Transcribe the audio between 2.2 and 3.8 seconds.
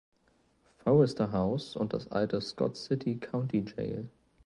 Scott City County